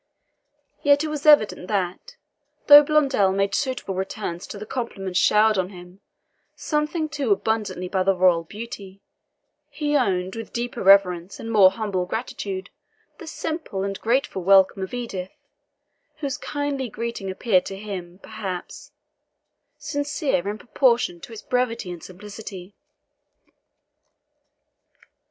Yet 0.81 1.03
it 1.03 1.09
was 1.09 1.27
evident 1.27 1.67
that, 1.67 2.15
though 2.65 2.81
Blondel 2.81 3.31
made 3.31 3.53
suitable 3.53 3.93
returns 3.93 4.47
to 4.47 4.57
the 4.57 4.65
compliments 4.65 5.19
showered 5.19 5.59
on 5.59 5.69
him 5.69 6.01
something 6.55 7.07
too 7.07 7.31
abundantly 7.31 7.87
by 7.87 8.01
the 8.01 8.15
royal 8.15 8.43
beauty, 8.43 9.03
he 9.69 9.95
owned 9.95 10.35
with 10.35 10.51
deeper 10.53 10.81
reverence 10.81 11.39
and 11.39 11.51
more 11.51 11.69
humble 11.69 12.07
gratitude 12.07 12.71
the 13.19 13.27
simple 13.27 13.83
and 13.83 14.01
graceful 14.01 14.41
welcome 14.41 14.81
of 14.81 14.91
Edith, 14.95 15.37
whose 16.15 16.39
kindly 16.39 16.89
greeting 16.89 17.29
appeared 17.29 17.67
to 17.67 17.77
him, 17.77 18.17
perhaps, 18.23 18.91
sincere 19.77 20.47
in 20.47 20.57
proportion 20.57 21.19
to 21.21 21.31
its 21.31 21.43
brevity 21.43 21.91
and 21.91 22.01
simplicity. 22.03 22.73